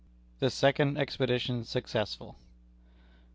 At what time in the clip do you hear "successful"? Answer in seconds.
1.65-2.35